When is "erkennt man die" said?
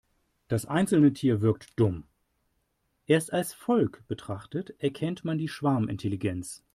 4.79-5.47